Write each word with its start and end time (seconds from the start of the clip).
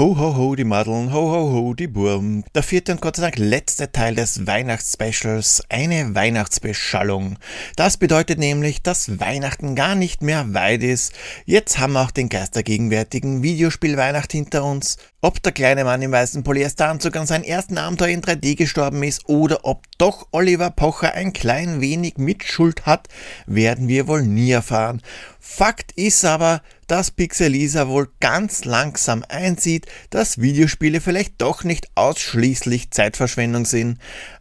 Ho, 0.00 0.16
ho, 0.16 0.34
ho, 0.34 0.54
die 0.56 0.64
Madeln, 0.64 1.12
ho, 1.12 1.30
ho, 1.30 1.52
ho, 1.52 1.74
die 1.74 1.86
Burm. 1.86 2.42
Der 2.54 2.62
vierte 2.62 2.92
und 2.92 3.02
Gott 3.02 3.16
sei 3.16 3.24
Dank 3.24 3.36
letzte 3.36 3.92
Teil 3.92 4.14
des 4.14 4.46
Weihnachtsspecials, 4.46 5.62
eine 5.68 6.14
Weihnachtsbeschallung. 6.14 7.36
Das 7.76 7.98
bedeutet 7.98 8.38
nämlich, 8.38 8.80
dass 8.80 9.20
Weihnachten 9.20 9.74
gar 9.74 9.94
nicht 9.94 10.22
mehr 10.22 10.54
weit 10.54 10.82
ist. 10.82 11.12
Jetzt 11.44 11.78
haben 11.78 11.92
wir 11.92 12.00
auch 12.00 12.12
den 12.12 12.30
geistergegenwärtigen 12.30 13.42
Videospiel 13.42 13.98
Weihnacht 13.98 14.32
hinter 14.32 14.64
uns. 14.64 14.96
Ob 15.20 15.42
der 15.42 15.52
kleine 15.52 15.84
Mann 15.84 16.00
im 16.00 16.12
weißen 16.12 16.44
Polyesteranzug 16.44 17.14
an 17.16 17.26
seinem 17.26 17.44
ersten 17.44 17.76
Abenteuer 17.76 18.08
in 18.08 18.22
3D 18.22 18.56
gestorben 18.56 19.02
ist 19.02 19.28
oder 19.28 19.66
ob 19.66 19.82
doch 19.98 20.28
Oliver 20.30 20.70
Pocher 20.70 21.12
ein 21.12 21.34
klein 21.34 21.82
wenig 21.82 22.16
Mitschuld 22.16 22.86
hat, 22.86 23.08
werden 23.44 23.86
wir 23.86 24.08
wohl 24.08 24.22
nie 24.22 24.50
erfahren. 24.50 25.02
Fakt 25.40 25.92
ist 25.92 26.24
aber, 26.24 26.62
dass 26.86 27.10
Pixelisa 27.10 27.88
wohl 27.88 28.10
ganz 28.20 28.64
langsam 28.64 29.24
einsieht, 29.28 29.86
dass 30.10 30.38
Videospiele 30.40 31.00
vielleicht 31.00 31.40
doch 31.40 31.64
nicht 31.64 31.88
ausschließlich 31.94 32.90
Zeitverschwendung 32.90 33.64
sind. 33.64 33.98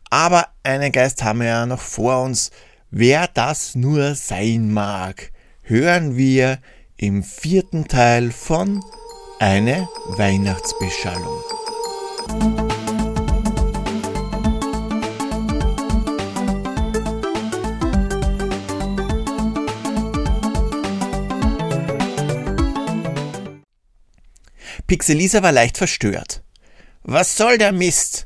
Aber 0.09 0.47
einen 0.63 0.91
Geist 0.91 1.23
haben 1.23 1.39
wir 1.39 1.47
ja 1.47 1.65
noch 1.65 1.81
vor 1.81 2.21
uns. 2.21 2.51
Wer 2.91 3.27
das 3.27 3.75
nur 3.75 4.15
sein 4.15 4.71
mag, 4.71 5.31
hören 5.61 6.17
wir 6.17 6.59
im 6.97 7.23
vierten 7.23 7.87
Teil 7.87 8.31
von 8.31 8.83
Eine 9.39 9.87
Weihnachtsbeschallung. 10.17 11.58
Pixelisa 24.89 25.43
war 25.43 25.51
leicht 25.51 25.77
verstört. 25.77 26.41
Was 27.03 27.37
soll 27.37 27.59
der 27.59 27.71
Mist? 27.71 28.25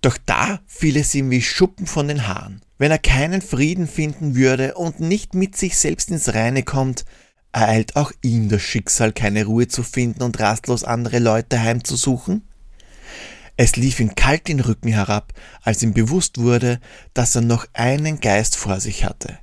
Doch 0.00 0.18
da 0.26 0.58
fiel 0.66 0.96
es 0.96 1.14
ihm 1.14 1.30
wie 1.30 1.40
Schuppen 1.40 1.86
von 1.86 2.08
den 2.08 2.26
Haaren. 2.26 2.62
Wenn 2.78 2.90
er 2.90 2.98
keinen 2.98 3.40
Frieden 3.40 3.86
finden 3.86 4.34
würde 4.34 4.74
und 4.74 4.98
nicht 4.98 5.34
mit 5.34 5.56
sich 5.56 5.78
selbst 5.78 6.10
ins 6.10 6.34
Reine 6.34 6.64
kommt, 6.64 7.04
ereilt 7.52 7.94
auch 7.94 8.10
ihm 8.22 8.48
das 8.48 8.60
Schicksal, 8.60 9.12
keine 9.12 9.44
Ruhe 9.44 9.68
zu 9.68 9.84
finden 9.84 10.24
und 10.24 10.40
rastlos 10.40 10.82
andere 10.82 11.20
Leute 11.20 11.60
heimzusuchen? 11.60 12.42
Es 13.56 13.76
lief 13.76 14.00
ihm 14.00 14.16
kalt 14.16 14.48
den 14.48 14.58
Rücken 14.58 14.88
herab, 14.88 15.32
als 15.62 15.80
ihm 15.84 15.94
bewusst 15.94 16.38
wurde, 16.38 16.80
dass 17.14 17.36
er 17.36 17.42
noch 17.42 17.68
einen 17.72 18.18
Geist 18.18 18.56
vor 18.56 18.80
sich 18.80 19.04
hatte. 19.04 19.38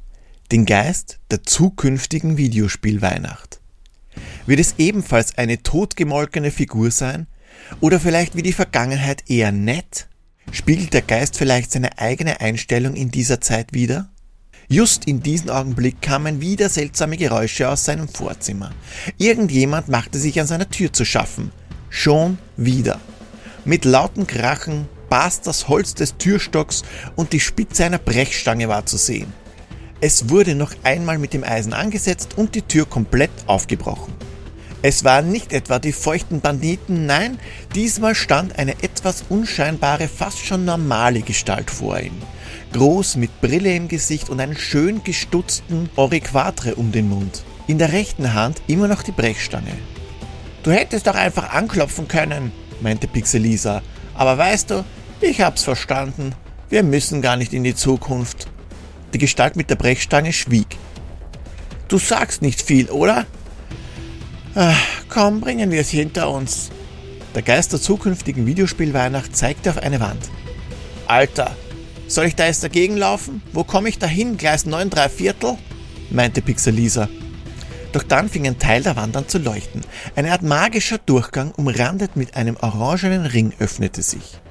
Den 0.51 0.65
Geist 0.65 1.21
der 1.31 1.43
zukünftigen 1.43 2.35
Videospielweihnacht. 2.35 3.60
Wird 4.51 4.59
es 4.59 4.75
ebenfalls 4.79 5.37
eine 5.37 5.63
totgemolkene 5.63 6.51
Figur 6.51 6.91
sein? 6.91 7.27
Oder 7.79 8.01
vielleicht 8.01 8.35
wie 8.35 8.41
die 8.41 8.51
Vergangenheit 8.51 9.29
eher 9.29 9.53
nett? 9.53 10.09
Spiegelt 10.51 10.93
der 10.93 11.03
Geist 11.03 11.37
vielleicht 11.37 11.71
seine 11.71 11.97
eigene 11.99 12.41
Einstellung 12.41 12.95
in 12.95 13.11
dieser 13.11 13.39
Zeit 13.39 13.71
wieder? 13.71 14.09
Just 14.67 15.05
in 15.05 15.23
diesem 15.23 15.51
Augenblick 15.51 16.01
kamen 16.01 16.41
wieder 16.41 16.67
seltsame 16.67 17.15
Geräusche 17.15 17.69
aus 17.69 17.85
seinem 17.85 18.09
Vorzimmer. 18.09 18.71
Irgendjemand 19.17 19.87
machte 19.87 20.19
sich 20.19 20.37
an 20.41 20.47
seiner 20.47 20.69
Tür 20.69 20.91
zu 20.91 21.05
schaffen. 21.05 21.53
Schon 21.89 22.37
wieder. 22.57 22.99
Mit 23.63 23.85
lauten 23.85 24.27
Krachen 24.27 24.89
barst 25.07 25.47
das 25.47 25.69
Holz 25.69 25.93
des 25.93 26.17
Türstocks 26.17 26.83
und 27.15 27.31
die 27.31 27.39
Spitze 27.39 27.85
einer 27.85 27.99
Brechstange 27.99 28.67
war 28.67 28.85
zu 28.85 28.97
sehen. 28.97 29.31
Es 30.01 30.27
wurde 30.27 30.55
noch 30.55 30.73
einmal 30.83 31.19
mit 31.19 31.31
dem 31.31 31.45
Eisen 31.45 31.71
angesetzt 31.71 32.33
und 32.35 32.53
die 32.53 32.63
Tür 32.63 32.85
komplett 32.85 33.31
aufgebrochen. 33.47 34.13
Es 34.83 35.03
waren 35.03 35.31
nicht 35.31 35.53
etwa 35.53 35.77
die 35.77 35.91
feuchten 35.91 36.41
Banditen, 36.41 37.05
nein, 37.05 37.39
diesmal 37.75 38.15
stand 38.15 38.57
eine 38.57 38.81
etwas 38.81 39.23
unscheinbare, 39.29 40.07
fast 40.07 40.43
schon 40.43 40.65
normale 40.65 41.21
Gestalt 41.21 41.69
vor 41.69 41.99
ihm. 41.99 42.15
Groß 42.73 43.17
mit 43.17 43.41
Brille 43.41 43.75
im 43.75 43.87
Gesicht 43.87 44.29
und 44.29 44.39
einen 44.39 44.57
schön 44.57 45.03
gestutzten 45.03 45.89
Oriquatre 45.95 46.75
um 46.75 46.91
den 46.91 47.09
Mund. 47.09 47.43
In 47.67 47.77
der 47.77 47.93
rechten 47.93 48.33
Hand 48.33 48.61
immer 48.65 48.87
noch 48.87 49.03
die 49.03 49.11
Brechstange. 49.11 49.73
Du 50.63 50.71
hättest 50.71 51.05
doch 51.05 51.15
einfach 51.15 51.53
anklopfen 51.53 52.07
können, 52.07 52.51
meinte 52.81 53.07
Pixelisa. 53.07 53.83
Aber 54.15 54.37
weißt 54.37 54.71
du, 54.71 54.83
ich 55.19 55.41
hab's 55.41 55.63
verstanden. 55.63 56.33
Wir 56.69 56.81
müssen 56.81 57.21
gar 57.21 57.37
nicht 57.37 57.53
in 57.53 57.63
die 57.63 57.75
Zukunft. 57.75 58.47
Die 59.13 59.19
Gestalt 59.19 59.55
mit 59.55 59.69
der 59.69 59.75
Brechstange 59.75 60.33
schwieg. 60.33 60.77
Du 61.87 61.99
sagst 61.99 62.41
nicht 62.41 62.61
viel, 62.61 62.89
oder? 62.89 63.27
Ach, 64.53 64.77
komm, 65.07 65.39
bringen 65.39 65.71
wir 65.71 65.79
es 65.79 65.89
hinter 65.89 66.29
uns. 66.29 66.71
Der 67.35 67.41
Geist 67.41 67.71
der 67.71 67.79
zukünftigen 67.79 68.45
Videospielweihnacht 68.45 69.33
zeigte 69.33 69.69
auf 69.69 69.77
eine 69.77 70.01
Wand. 70.01 70.29
Alter, 71.07 71.55
soll 72.07 72.25
ich 72.25 72.35
da 72.35 72.45
jetzt 72.45 72.61
dagegen 72.61 72.97
laufen? 72.97 73.41
Wo 73.53 73.63
komme 73.63 73.87
ich 73.87 73.97
da 73.97 74.07
hin? 74.07 74.35
Gleis 74.35 74.65
9 74.65 74.89
3 74.89 75.07
Viertel? 75.07 75.57
meinte 76.09 76.41
Pixelisa. 76.41 77.07
Doch 77.93 78.03
dann 78.03 78.27
fing 78.27 78.45
ein 78.45 78.59
Teil 78.59 78.83
der 78.83 78.97
Wand 78.97 79.15
an 79.15 79.29
zu 79.29 79.37
leuchten. 79.37 79.81
Eine 80.17 80.33
Art 80.33 80.43
magischer 80.43 80.97
Durchgang, 80.97 81.51
umrandet 81.51 82.17
mit 82.17 82.35
einem 82.35 82.57
orangenen 82.57 83.25
Ring, 83.25 83.53
öffnete 83.59 84.01
sich. 84.01 84.41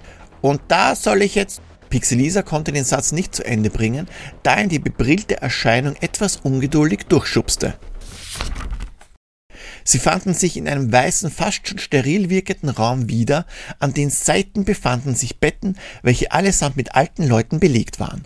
Und 0.40 0.62
da 0.68 0.94
soll 0.94 1.20
ich 1.20 1.34
jetzt 1.34 1.60
Pixelisa 1.90 2.40
konnte 2.42 2.72
den 2.72 2.84
Satz 2.84 3.12
nicht 3.12 3.34
zu 3.34 3.44
Ende 3.44 3.68
bringen, 3.68 4.06
da 4.42 4.58
ihn 4.58 4.68
die 4.70 4.78
bebrillte 4.78 5.42
Erscheinung 5.42 5.96
etwas 6.00 6.36
ungeduldig 6.36 7.00
durchschubste. 7.08 7.74
Sie 9.84 9.98
fanden 9.98 10.34
sich 10.34 10.56
in 10.56 10.68
einem 10.68 10.92
weißen, 10.92 11.30
fast 11.30 11.68
schon 11.68 11.78
steril 11.78 12.30
wirkenden 12.30 12.70
Raum 12.70 13.08
wieder, 13.08 13.46
an 13.78 13.94
den 13.94 14.10
Seiten 14.10 14.64
befanden 14.64 15.14
sich 15.14 15.38
Betten, 15.38 15.76
welche 16.02 16.32
allesamt 16.32 16.76
mit 16.76 16.94
alten 16.94 17.26
Leuten 17.26 17.60
belegt 17.60 18.00
waren. 18.00 18.24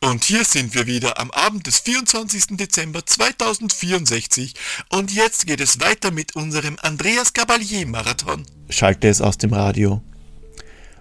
Und 0.00 0.24
hier 0.24 0.44
sind 0.44 0.74
wir 0.74 0.88
wieder 0.88 1.20
am 1.20 1.30
Abend 1.30 1.68
des 1.68 1.78
24. 1.78 2.56
Dezember 2.56 3.06
2064 3.06 4.54
und 4.90 5.12
jetzt 5.12 5.46
geht 5.46 5.60
es 5.60 5.80
weiter 5.80 6.10
mit 6.10 6.34
unserem 6.34 6.76
Andreas 6.82 7.32
Gabalier 7.32 7.86
Marathon, 7.86 8.44
schallte 8.68 9.08
es 9.08 9.20
aus 9.20 9.38
dem 9.38 9.52
Radio. 9.52 10.02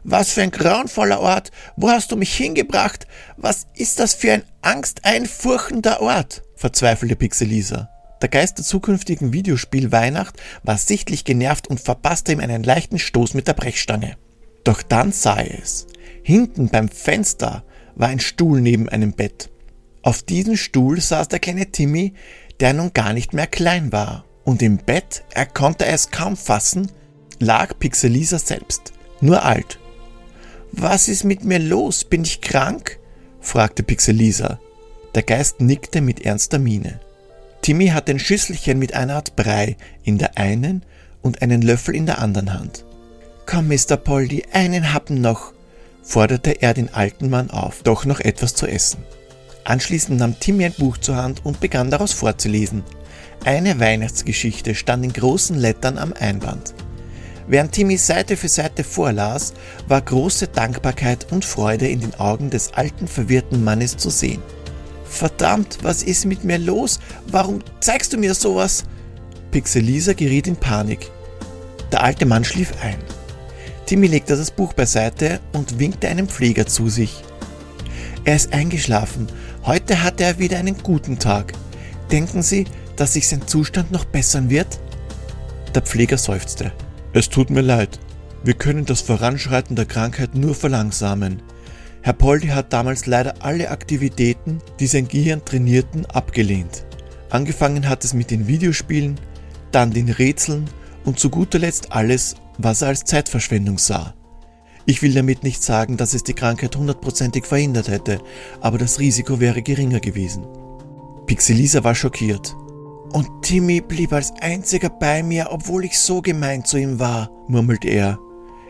Was 0.03 0.31
für 0.31 0.41
ein 0.41 0.51
grauenvoller 0.51 1.19
Ort. 1.19 1.51
Wo 1.75 1.89
hast 1.89 2.11
du 2.11 2.15
mich 2.15 2.35
hingebracht? 2.35 3.05
Was 3.37 3.67
ist 3.75 3.99
das 3.99 4.13
für 4.15 4.33
ein 4.33 4.43
angsteinfurchender 4.61 6.01
Ort? 6.01 6.43
verzweifelte 6.55 7.15
Pixelisa. 7.15 7.90
Der 8.21 8.29
Geist 8.29 8.57
der 8.57 8.65
zukünftigen 8.65 9.33
Videospiel 9.33 9.91
Weihnacht 9.91 10.41
war 10.63 10.77
sichtlich 10.77 11.23
genervt 11.23 11.67
und 11.67 11.79
verpasste 11.79 12.31
ihm 12.31 12.39
einen 12.39 12.63
leichten 12.63 12.99
Stoß 12.99 13.33
mit 13.33 13.47
der 13.47 13.53
Brechstange. 13.53 14.15
Doch 14.63 14.83
dann 14.83 15.11
sah 15.11 15.39
er 15.39 15.59
es. 15.59 15.87
Hinten 16.23 16.69
beim 16.69 16.89
Fenster 16.89 17.63
war 17.95 18.09
ein 18.09 18.19
Stuhl 18.19 18.61
neben 18.61 18.89
einem 18.89 19.13
Bett. 19.13 19.49
Auf 20.03 20.21
diesem 20.23 20.55
Stuhl 20.55 21.01
saß 21.01 21.27
der 21.27 21.39
kleine 21.39 21.71
Timmy, 21.71 22.13
der 22.59 22.73
nun 22.73 22.93
gar 22.93 23.13
nicht 23.13 23.33
mehr 23.33 23.47
klein 23.47 23.91
war. 23.91 24.25
Und 24.43 24.61
im 24.61 24.77
Bett, 24.77 25.23
er 25.31 25.45
konnte 25.45 25.85
es 25.85 26.11
kaum 26.11 26.35
fassen, 26.35 26.91
lag 27.39 27.77
Pixelisa 27.79 28.39
selbst, 28.39 28.93
nur 29.19 29.43
alt 29.43 29.79
was 30.71 31.09
ist 31.09 31.23
mit 31.23 31.43
mir 31.43 31.59
los? 31.59 32.03
Bin 32.05 32.23
ich 32.23 32.41
krank? 32.41 32.99
fragte 33.39 33.83
Pixelisa. 33.83 34.59
Der 35.15 35.23
Geist 35.23 35.59
nickte 35.59 35.99
mit 35.99 36.21
ernster 36.21 36.59
Miene. 36.59 37.01
Timmy 37.61 37.89
hatte 37.89 38.11
ein 38.11 38.19
Schüsselchen 38.19 38.79
mit 38.79 38.95
einer 38.95 39.15
Art 39.15 39.35
Brei 39.35 39.77
in 40.03 40.17
der 40.17 40.37
einen 40.37 40.83
und 41.21 41.41
einen 41.43 41.61
Löffel 41.61 41.95
in 41.95 42.07
der 42.07 42.19
anderen 42.19 42.53
Hand. 42.53 42.85
Komm, 43.45 43.67
Mr. 43.67 43.97
Polly, 43.97 44.43
einen 44.51 44.93
Happen 44.93 45.21
noch, 45.21 45.53
forderte 46.01 46.61
er 46.61 46.73
den 46.73 46.93
alten 46.93 47.29
Mann 47.29 47.51
auf, 47.51 47.83
doch 47.83 48.05
noch 48.05 48.19
etwas 48.19 48.55
zu 48.55 48.65
essen. 48.65 49.03
Anschließend 49.63 50.19
nahm 50.19 50.39
Timmy 50.39 50.65
ein 50.65 50.73
Buch 50.73 50.97
zur 50.97 51.17
Hand 51.17 51.45
und 51.45 51.59
begann 51.59 51.91
daraus 51.91 52.13
vorzulesen. 52.13 52.83
Eine 53.45 53.79
Weihnachtsgeschichte 53.79 54.73
stand 54.73 55.05
in 55.05 55.13
großen 55.13 55.55
Lettern 55.55 55.99
am 55.99 56.13
Einband. 56.13 56.73
Während 57.47 57.73
Timmy 57.73 57.97
Seite 57.97 58.37
für 58.37 58.47
Seite 58.47 58.83
vorlas, 58.83 59.53
war 59.87 60.01
große 60.01 60.47
Dankbarkeit 60.47 61.31
und 61.31 61.45
Freude 61.45 61.87
in 61.87 61.99
den 61.99 62.15
Augen 62.15 62.49
des 62.49 62.73
alten, 62.73 63.07
verwirrten 63.07 63.63
Mannes 63.63 63.97
zu 63.97 64.09
sehen. 64.09 64.41
Verdammt, 65.11 65.77
was 65.83 66.03
ist 66.03 66.25
mit 66.25 66.45
mir 66.45 66.57
los? 66.57 66.99
Warum 67.27 67.59
zeigst 67.81 68.13
du 68.13 68.17
mir 68.17 68.33
sowas? 68.33 68.85
Pixelisa 69.51 70.13
geriet 70.13 70.47
in 70.47 70.55
Panik. 70.55 71.11
Der 71.91 72.01
alte 72.01 72.25
Mann 72.25 72.45
schlief 72.45 72.73
ein. 72.81 72.97
Timmy 73.85 74.07
legte 74.07 74.37
das 74.37 74.51
Buch 74.51 74.71
beiseite 74.71 75.41
und 75.51 75.79
winkte 75.79 76.07
einem 76.07 76.29
Pfleger 76.29 76.65
zu 76.65 76.87
sich. 76.87 77.23
Er 78.23 78.37
ist 78.37 78.53
eingeschlafen. 78.53 79.27
Heute 79.65 80.01
hatte 80.01 80.23
er 80.23 80.39
wieder 80.39 80.57
einen 80.57 80.77
guten 80.81 81.19
Tag. 81.19 81.51
Denken 82.09 82.41
Sie, 82.41 82.65
dass 82.95 83.13
sich 83.13 83.27
sein 83.27 83.45
Zustand 83.45 83.91
noch 83.91 84.05
bessern 84.05 84.49
wird? 84.49 84.79
Der 85.75 85.81
Pfleger 85.81 86.17
seufzte. 86.17 86.71
Es 87.11 87.27
tut 87.29 87.49
mir 87.49 87.61
leid. 87.61 87.99
Wir 88.43 88.53
können 88.53 88.85
das 88.85 89.01
Voranschreiten 89.01 89.75
der 89.75 89.85
Krankheit 89.85 90.35
nur 90.35 90.55
verlangsamen. 90.55 91.41
Herr 92.03 92.13
Poldi 92.13 92.47
hat 92.47 92.73
damals 92.73 93.05
leider 93.05 93.35
alle 93.41 93.69
Aktivitäten, 93.69 94.59
die 94.79 94.87
sein 94.87 95.07
Gehirn 95.07 95.45
trainierten, 95.45 96.07
abgelehnt. 96.07 96.85
Angefangen 97.29 97.87
hat 97.87 98.03
es 98.03 98.15
mit 98.15 98.31
den 98.31 98.47
Videospielen, 98.47 99.19
dann 99.71 99.91
den 99.91 100.09
Rätseln 100.09 100.67
und 101.05 101.19
zu 101.19 101.29
guter 101.29 101.59
Letzt 101.59 101.91
alles, 101.91 102.35
was 102.57 102.81
er 102.81 102.89
als 102.89 103.05
Zeitverschwendung 103.05 103.77
sah. 103.77 104.15
Ich 104.85 105.03
will 105.03 105.13
damit 105.13 105.43
nicht 105.43 105.61
sagen, 105.61 105.95
dass 105.95 106.15
es 106.15 106.23
die 106.23 106.33
Krankheit 106.33 106.75
hundertprozentig 106.75 107.45
verhindert 107.45 107.87
hätte, 107.87 108.19
aber 108.61 108.79
das 108.79 108.99
Risiko 108.99 109.39
wäre 109.39 109.61
geringer 109.61 109.99
gewesen. 109.99 110.47
Pixelisa 111.27 111.83
war 111.83 111.93
schockiert. 111.93 112.55
Und 113.13 113.29
Timmy 113.43 113.79
blieb 113.79 114.11
als 114.11 114.33
einziger 114.41 114.89
bei 114.89 115.21
mir, 115.21 115.49
obwohl 115.51 115.85
ich 115.85 115.99
so 115.99 116.21
gemein 116.21 116.65
zu 116.65 116.77
ihm 116.77 116.99
war, 116.99 117.29
murmelte 117.47 117.89
er. 117.89 118.17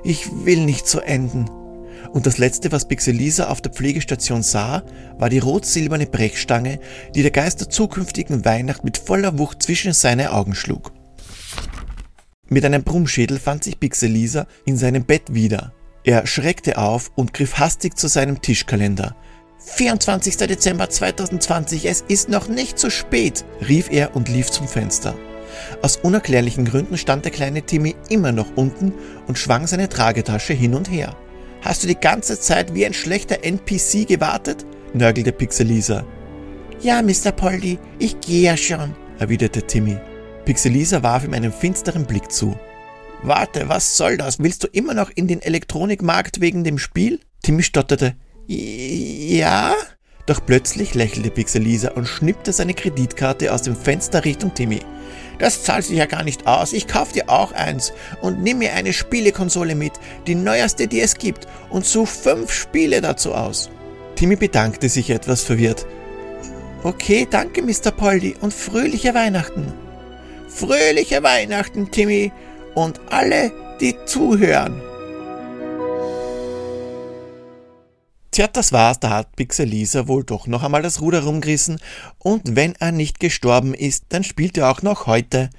Ich 0.04 0.46
will 0.46 0.66
nicht 0.66 0.88
so 0.88 1.00
enden. 1.00 1.46
Und 2.12 2.26
das 2.26 2.38
letzte, 2.38 2.72
was 2.72 2.88
Pixelisa 2.88 3.48
auf 3.48 3.62
der 3.62 3.72
Pflegestation 3.72 4.44
sah, 4.44 4.84
war 5.18 5.30
die 5.30 5.40
rot-silberne 5.40 6.08
Brechstange, 6.08 6.80
die 7.16 7.22
der 7.22 7.32
Geist 7.32 7.62
der 7.62 7.70
zukünftigen 7.70 8.44
Weihnacht 8.44 8.84
mit 8.84 8.98
voller 8.98 9.38
Wucht 9.38 9.64
zwischen 9.64 9.94
seine 9.94 10.34
Augen 10.34 10.56
schlug. 10.56 10.92
Mit 12.50 12.66
einem 12.66 12.84
Brummschädel 12.84 13.40
fand 13.40 13.64
sich 13.64 13.80
Pixelisa 13.80 14.46
in 14.66 14.78
seinem 14.78 15.06
Bett 15.06 15.34
wieder. 15.34 15.74
Er 16.04 16.28
schreckte 16.28 16.78
auf 16.78 17.12
und 17.16 17.34
griff 17.34 17.60
hastig 17.60 17.98
zu 17.98 18.08
seinem 18.08 18.42
Tischkalender. 18.42 19.16
24. 19.60 20.36
Dezember 20.38 20.90
2020, 20.90 21.86
es 21.86 22.04
ist 22.08 22.30
noch 22.30 22.48
nicht 22.48 22.80
zu 22.80 22.90
spät, 22.90 23.46
rief 23.68 23.92
er 23.92 24.16
und 24.16 24.28
lief 24.28 24.50
zum 24.50 24.68
Fenster. 24.68 25.16
Aus 25.82 25.98
unerklärlichen 25.98 26.66
Gründen 26.66 26.98
stand 26.98 27.26
der 27.26 27.32
kleine 27.32 27.62
Timmy 27.62 27.96
immer 28.10 28.32
noch 28.32 28.56
unten 28.56 28.94
und 29.28 29.38
schwang 29.38 29.68
seine 29.68 29.88
Tragetasche 29.88 30.54
hin 30.54 30.74
und 30.74 30.90
her. 30.90 31.16
Hast 31.62 31.84
du 31.84 31.88
die 31.88 31.96
ganze 32.00 32.40
Zeit 32.40 32.74
wie 32.74 32.86
ein 32.86 32.94
schlechter 32.94 33.44
NPC 33.44 34.08
gewartet? 34.08 34.66
nörgelte 34.94 35.32
Pixelisa. 35.32 36.06
Ja, 36.82 37.02
Mr. 37.02 37.32
Poldi, 37.32 37.80
ich 38.00 38.20
gehe 38.20 38.42
ja 38.42 38.58
schon, 38.58 38.94
erwiderte 39.20 39.62
Timmy. 39.62 39.98
Pixelisa 40.44 41.04
warf 41.04 41.24
ihm 41.24 41.34
einen 41.34 41.54
finsteren 41.54 42.06
Blick 42.06 42.32
zu. 42.32 42.58
Warte, 43.24 43.70
was 43.70 43.96
soll 43.96 44.18
das? 44.18 44.40
Willst 44.40 44.64
du 44.64 44.68
immer 44.68 44.94
noch 44.96 45.12
in 45.14 45.28
den 45.28 45.42
Elektronikmarkt 45.42 46.42
wegen 46.42 46.64
dem 46.64 46.80
Spiel? 46.80 47.20
Timmy 47.44 47.62
stotterte. 47.62 48.16
Ja? 48.48 49.76
Doch 50.26 50.40
plötzlich 50.46 50.94
lächelte 50.94 51.32
Pixelisa 51.32 51.92
und 51.92 52.08
schnippte 52.08 52.54
seine 52.54 52.74
Kreditkarte 52.74 53.54
aus 53.54 53.64
dem 53.64 53.76
Fenster 53.76 54.24
Richtung 54.24 54.54
Timmy. 54.54 54.80
Das 55.40 55.64
zahlt 55.64 55.86
sich 55.86 55.98
ja 55.98 56.06
gar 56.06 56.24
nicht 56.24 56.46
aus. 56.46 56.72
Ich 56.72 56.88
kauf 56.88 57.12
dir 57.12 57.28
auch 57.28 57.52
eins 57.52 57.94
und 58.22 58.44
nimm 58.44 58.60
mir 58.60 58.74
eine 58.74 58.94
Spielekonsole 58.94 59.74
mit, 59.74 59.94
die 60.28 60.36
neueste, 60.36 60.88
die 60.88 61.02
es 61.02 61.16
gibt, 61.16 61.48
und 61.70 61.86
such 61.86 62.10
fünf 62.10 62.54
Spiele 62.54 63.02
dazu 63.02 63.34
aus. 63.34 63.72
Timmy 64.16 64.36
bedankte 64.36 64.88
sich 64.88 65.10
etwas 65.10 65.42
verwirrt. 65.42 65.88
Okay, 66.84 67.28
danke, 67.30 67.64
Mr. 67.64 67.92
Poldi, 67.92 68.36
und 68.40 68.54
fröhliche 68.54 69.16
Weihnachten. 69.16 69.74
Fröhliche 70.48 71.24
Weihnachten, 71.24 71.90
Timmy, 71.90 72.32
und 72.76 73.02
alle, 73.10 73.52
die 73.80 73.96
zuhören. 74.06 74.82
Tja, 78.32 78.48
das 78.48 78.72
war's, 78.72 78.98
da 79.02 79.10
hat 79.10 79.36
Pixelisa 79.36 80.08
wohl 80.08 80.24
doch 80.24 80.48
noch 80.48 80.64
einmal 80.64 80.82
das 80.82 81.02
Ruder 81.02 81.24
rumgerissen 81.24 81.82
und 82.18 82.56
wenn 82.56 82.76
er 82.80 82.94
nicht 82.94 83.20
gestorben 83.20 83.74
ist, 83.74 84.06
dann 84.08 84.24
spielt 84.24 84.58
er 84.58 84.72
auch 84.72 84.82
noch 84.82 85.06
heute. 85.06 85.50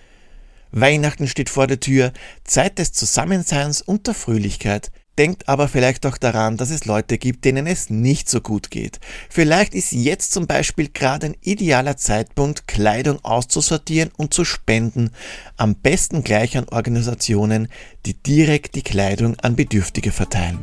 Weihnachten 0.70 1.28
steht 1.28 1.50
vor 1.50 1.66
der 1.66 1.80
Tür, 1.80 2.14
Zeit 2.44 2.78
des 2.78 2.92
Zusammenseins 2.92 3.82
und 3.82 4.06
der 4.06 4.14
Fröhlichkeit. 4.14 4.90
Denkt 5.18 5.50
aber 5.50 5.68
vielleicht 5.68 6.06
auch 6.06 6.16
daran, 6.16 6.56
dass 6.56 6.70
es 6.70 6.86
Leute 6.86 7.18
gibt, 7.18 7.44
denen 7.44 7.66
es 7.66 7.90
nicht 7.90 8.30
so 8.30 8.40
gut 8.40 8.70
geht. 8.70 8.98
Vielleicht 9.28 9.74
ist 9.74 9.92
jetzt 9.92 10.32
zum 10.32 10.46
Beispiel 10.46 10.88
gerade 10.88 11.26
ein 11.26 11.36
idealer 11.42 11.98
Zeitpunkt, 11.98 12.66
Kleidung 12.66 13.22
auszusortieren 13.22 14.10
und 14.16 14.32
zu 14.32 14.46
spenden. 14.46 15.10
Am 15.58 15.74
besten 15.74 16.24
gleich 16.24 16.56
an 16.56 16.70
Organisationen, 16.70 17.68
die 18.06 18.14
direkt 18.14 18.74
die 18.76 18.82
Kleidung 18.82 19.38
an 19.40 19.56
Bedürftige 19.56 20.10
verteilen. 20.10 20.60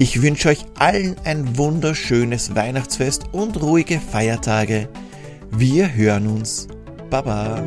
Ich 0.00 0.22
wünsche 0.22 0.48
euch 0.48 0.64
allen 0.78 1.14
ein 1.24 1.58
wunderschönes 1.58 2.54
Weihnachtsfest 2.54 3.24
und 3.32 3.60
ruhige 3.60 4.00
Feiertage. 4.00 4.88
Wir 5.50 5.94
hören 5.94 6.26
uns. 6.26 6.68
Baba. 7.10 7.62